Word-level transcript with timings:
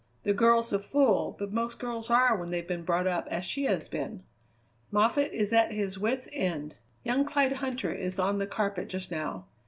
The 0.23 0.33
girl's 0.33 0.73
a 0.73 0.79
fool, 0.79 1.35
but 1.37 1.53
most 1.53 1.77
girls 1.77 2.09
are 2.09 2.35
when 2.35 2.49
they've 2.49 2.67
been 2.67 2.81
brought 2.83 3.05
up 3.05 3.27
as 3.27 3.45
she 3.45 3.65
has 3.65 3.87
been. 3.87 4.23
Moffatt 4.91 5.31
is 5.31 5.53
at 5.53 5.71
his 5.73 5.99
wits' 5.99 6.27
end. 6.33 6.73
Young 7.03 7.23
Clyde 7.23 7.57
Huntter 7.57 7.95
is 7.95 8.17
on 8.17 8.39
the 8.39 8.47
carpet 8.47 8.89
just 8.89 9.11
now. 9.11 9.45